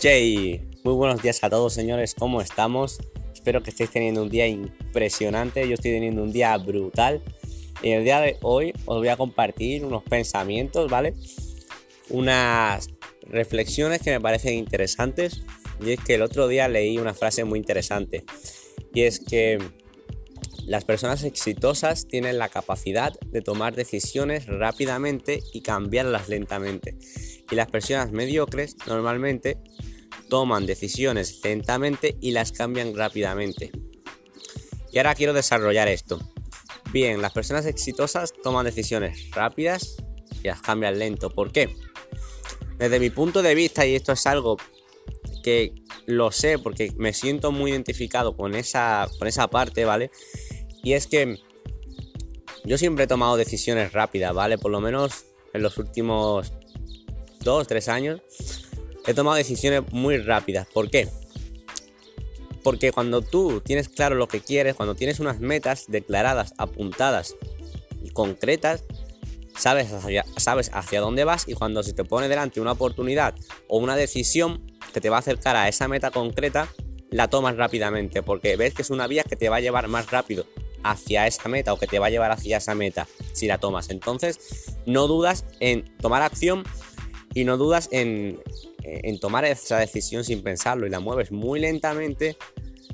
[0.00, 2.98] Jay, muy buenos días a todos señores, ¿cómo estamos?
[3.32, 7.22] Espero que estéis teniendo un día impresionante, yo estoy teniendo un día brutal.
[7.82, 11.14] Y el día de hoy os voy a compartir unos pensamientos, ¿vale?
[12.10, 12.88] Unas
[13.22, 15.42] reflexiones que me parecen interesantes.
[15.80, 18.24] Y es que el otro día leí una frase muy interesante.
[18.92, 19.58] Y es que
[20.66, 26.98] las personas exitosas tienen la capacidad de tomar decisiones rápidamente y cambiarlas lentamente.
[27.50, 29.58] Y las personas mediocres normalmente
[30.28, 33.72] toman decisiones lentamente y las cambian rápidamente.
[34.92, 36.18] Y ahora quiero desarrollar esto.
[36.92, 39.96] Bien, las personas exitosas toman decisiones rápidas
[40.42, 41.30] y las cambian lento.
[41.30, 41.74] ¿Por qué?
[42.78, 44.56] Desde mi punto de vista, y esto es algo
[45.42, 45.74] que
[46.06, 50.10] lo sé porque me siento muy identificado con esa, con esa parte, ¿vale?
[50.82, 51.38] Y es que
[52.64, 54.58] yo siempre he tomado decisiones rápidas, ¿vale?
[54.58, 56.52] Por lo menos en los últimos
[57.40, 58.20] dos, tres años
[59.06, 60.66] he tomado decisiones muy rápidas.
[60.72, 61.08] ¿Por qué?
[62.62, 67.36] Porque cuando tú tienes claro lo que quieres, cuando tienes unas metas declaradas, apuntadas
[68.02, 68.84] y concretas,
[69.56, 73.34] sabes hacia, sabes hacia dónde vas y cuando se te pone delante una oportunidad
[73.68, 76.68] o una decisión que te va a acercar a esa meta concreta,
[77.10, 80.10] la tomas rápidamente porque ves que es una vía que te va a llevar más
[80.10, 80.46] rápido
[80.82, 83.90] hacia esa meta o que te va a llevar hacia esa meta si la tomas.
[83.90, 86.64] Entonces, no dudas en tomar acción
[87.34, 88.40] y no dudas en,
[89.20, 92.36] tomar esa decisión sin pensarlo y la mueves muy lentamente.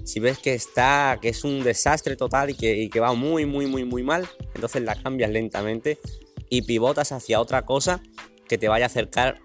[0.04, 3.46] Si ves que está, que es un desastre total y que, y que va muy,
[3.46, 5.98] muy, muy, muy mal, entonces la cambias lentamente
[6.48, 8.02] y pivotas hacia otra cosa
[8.48, 9.40] que te vaya a acercar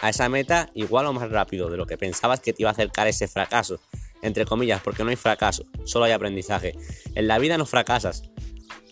[0.00, 2.72] a esa meta igual o más rápido de lo que pensabas que te iba a
[2.72, 3.80] acercar ese fracaso
[4.22, 6.76] entre comillas, porque no hay fracaso, solo hay aprendizaje.
[7.14, 8.22] En la vida no fracasas.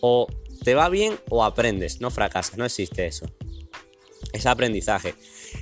[0.01, 0.27] O
[0.63, 3.25] te va bien o aprendes, no fracasas, no existe eso.
[4.33, 5.15] Es aprendizaje.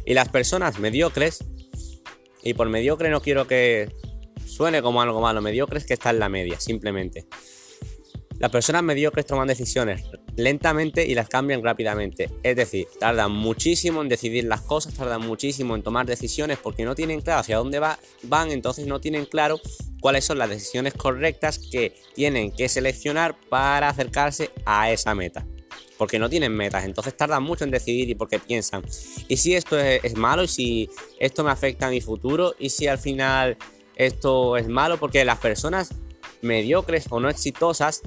[0.06, 1.44] Y las personas mediocres,
[2.44, 3.92] y por mediocre no quiero que
[4.46, 7.28] suene como algo malo, mediocres que está en la media, simplemente.
[8.40, 10.04] Las personas mediocres toman decisiones
[10.38, 12.30] lentamente y las cambian rápidamente.
[12.42, 16.96] Es decir, tardan muchísimo en decidir las cosas, tardan muchísimo en tomar decisiones porque no
[16.96, 19.60] tienen claro hacia dónde va, van, entonces no tienen claro
[20.00, 25.46] cuáles son las decisiones correctas que tienen que seleccionar para acercarse a esa meta.
[26.00, 28.82] Porque no tienen metas, entonces tardan mucho en decidir y porque piensan,
[29.28, 30.44] ¿y si esto es, es malo?
[30.44, 30.90] ¿Y si
[31.20, 32.56] esto me afecta a mi futuro?
[32.58, 33.58] ¿Y si al final
[33.96, 34.98] esto es malo?
[34.98, 35.94] Porque las personas
[36.42, 38.02] mediocres o no exitosas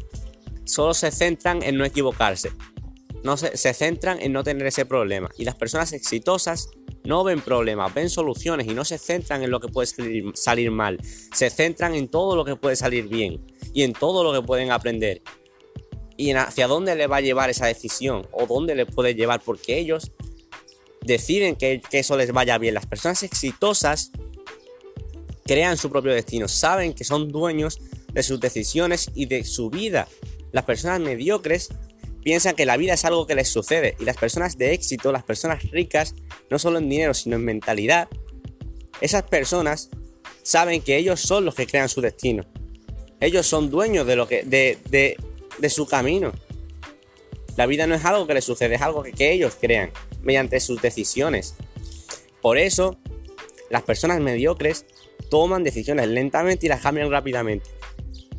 [0.65, 2.51] solo se centran en no equivocarse.
[3.23, 5.29] No se, centran en no tener ese problema.
[5.39, 6.71] Y las personas exitosas
[7.05, 10.71] no ven problemas, ven soluciones y no se centran en lo que puede salir, salir,
[10.71, 10.99] mal.
[11.33, 13.41] Se centran en todo lo que puede salir bien
[13.73, 15.23] y en todo lo que pueden aprender.
[16.17, 19.79] Y hacia dónde le va a llevar esa decisión o dónde le puede llevar porque
[19.79, 20.13] ellos
[21.03, 22.75] deciden que eso les vaya bien.
[22.75, 24.13] Las personas exitosas
[25.45, 27.81] crean su propio destino, saben que son dueños
[28.13, 30.09] de sus decisiones y de su vida.
[30.53, 31.71] Las personas mediocres
[32.23, 35.25] piensan que la vida es algo que les sucede y las personas de éxito, las
[35.25, 36.15] personas ricas,
[36.51, 38.09] no solo en dinero, sino en mentalidad,
[39.01, 39.91] esas personas
[40.43, 42.45] saben que ellos son los que crean su destino.
[43.21, 45.17] Ellos son dueños de, lo que, de,
[45.63, 46.33] de, su camino.
[47.57, 49.91] La vida no es algo que les sucede, es algo que, ellos crean
[50.23, 51.55] mediante sus decisiones.
[52.41, 52.99] Por eso,
[53.71, 54.87] las personas mediocres
[55.31, 57.71] toman decisiones lentamente y las cambian rápidamente.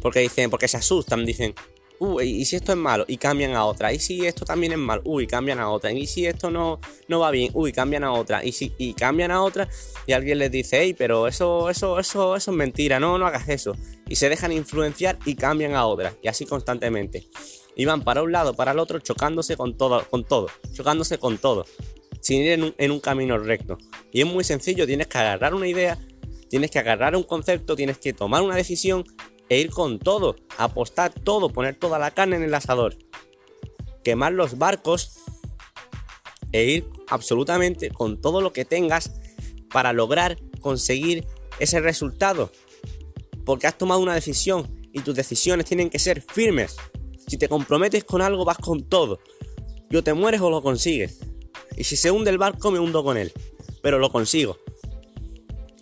[0.02, 1.56] Porque dicen, porque se asustan, dicen,
[2.00, 3.06] uy, ¿y si esto es malo?
[3.08, 3.94] Y cambian a otra.
[3.94, 5.02] ¿Y si esto también es malo?
[5.06, 5.92] Uy, cambian a otra.
[5.92, 7.52] ¿Y si esto no, no va bien?
[7.54, 8.44] Uy, cambian a otra.
[8.44, 9.68] Y si y cambian a otra
[10.06, 13.48] y alguien les dice, hey, pero eso, eso, eso, eso es mentira, no, no hagas
[13.50, 13.76] eso.
[14.08, 16.14] Y se dejan influenciar y cambian a otra.
[16.22, 17.28] Y así constantemente.
[17.76, 20.48] Y van para un lado, para el otro, chocándose con todo, con todo.
[20.74, 21.66] Chocándose con todo.
[22.22, 23.78] Sin ir en un camino recto.
[24.12, 25.98] Y es muy sencillo, tienes que agarrar una idea,
[26.50, 29.04] tienes que agarrar un concepto, tienes que tomar una decisión
[29.54, 32.98] e ir con todo, apostar todo, poner toda la carne en el asador,
[34.04, 35.20] quemar los barcos
[36.52, 39.12] e ir absolutamente con todo lo que tengas
[39.72, 41.28] para lograr conseguir
[41.60, 42.52] ese resultado.
[43.46, 46.76] Porque has tomado una decisión y tus decisiones tienen que ser firmes.
[47.28, 49.20] Si te comprometes con algo, vas con todo.
[49.92, 51.20] Yo te mueres o lo consigues.
[51.78, 53.32] Y si se hunde el barco, me hundo con él.
[53.84, 54.58] Pero lo consigo.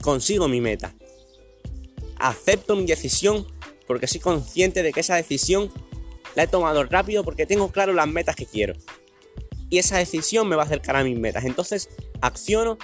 [0.01, 0.94] Consigo mi meta
[2.21, 3.45] acepto mi decisión
[3.91, 5.69] porque soy consciente de que esa decisión
[6.33, 8.73] la he tomado rápido porque tengo claro las metas que quiero.
[9.69, 11.43] Y esa decisión me va a acercar a mis metas.
[11.43, 11.89] Entonces
[12.21, 12.77] acciono,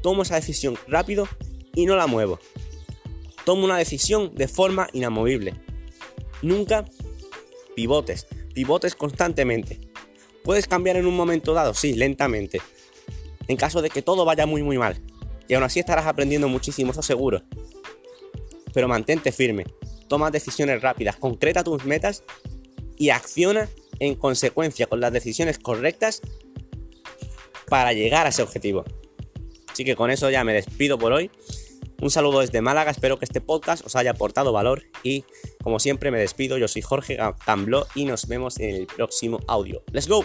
[0.00, 1.26] tomo esa decisión rápido
[1.74, 2.38] y no la muevo.
[3.44, 5.54] Tomo una decisión de forma inamovible.
[6.40, 6.84] Nunca
[7.74, 9.80] pivotes, pivotes constantemente.
[10.44, 12.60] Puedes cambiar en un momento dado, sí, lentamente.
[13.48, 15.02] En caso de que todo vaya muy muy mal.
[15.48, 17.42] y aún así estarás aprendiendo muchísimo, eso seguro.
[18.72, 19.64] Pero mantente firme,
[20.08, 22.22] toma decisiones rápidas, concreta tus metas
[22.96, 23.68] y acciona
[23.98, 26.20] en consecuencia con las decisiones correctas
[27.68, 28.84] para llegar a ese objetivo.
[29.72, 31.30] Así que con eso ya me despido por hoy.
[32.00, 35.24] Un saludo desde Málaga, espero que este podcast os haya aportado valor y
[35.62, 39.82] como siempre me despido, yo soy Jorge Cambló y nos vemos en el próximo audio.
[39.92, 40.24] ¡Let's go!